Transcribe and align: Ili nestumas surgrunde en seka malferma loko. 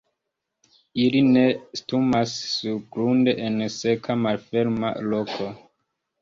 Ili 1.01 1.19
nestumas 1.35 2.33
surgrunde 2.53 3.35
en 3.49 3.61
seka 3.77 4.17
malferma 4.23 4.95
loko. 5.13 5.53